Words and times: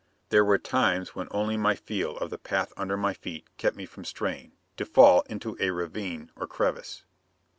There 0.29 0.43
were 0.43 0.57
times 0.57 1.13
when 1.13 1.27
only 1.29 1.57
my 1.57 1.75
feel 1.75 2.17
of 2.17 2.31
the 2.31 2.39
path 2.39 2.73
under 2.75 2.97
my 2.97 3.13
feet 3.13 3.45
kept 3.57 3.75
me 3.75 3.85
from 3.85 4.03
straying, 4.03 4.53
to 4.77 4.83
fall 4.83 5.21
into 5.29 5.55
a 5.59 5.69
ravine 5.69 6.31
or 6.35 6.47
crevice. 6.47 7.05